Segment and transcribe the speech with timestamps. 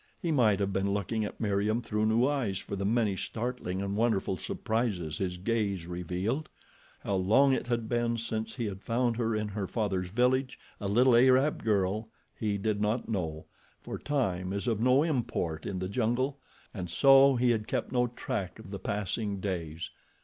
[0.19, 3.95] He might have been looking at Meriem through new eyes for the many startling and
[3.95, 6.49] wonderful surprises his gaze revealed.
[7.01, 10.87] How long it had been since he had found her in her father's village, a
[10.87, 13.45] little Arab girl, he did not know,
[13.79, 16.39] for time is of no import in the jungle
[16.73, 19.91] and so he had kept no track of the passing days.